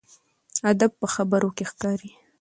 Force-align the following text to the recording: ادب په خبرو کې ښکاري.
ادب 0.71 0.91
په 1.01 1.07
خبرو 1.13 1.49
کې 1.57 1.63
ښکاري. 1.71 2.11